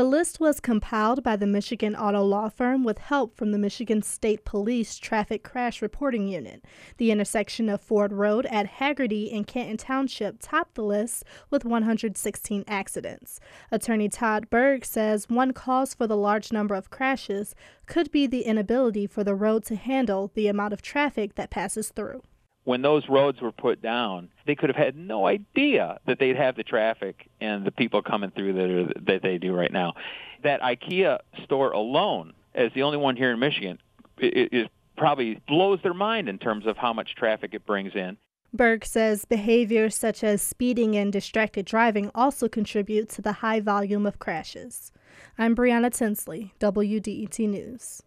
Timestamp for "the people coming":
27.64-28.30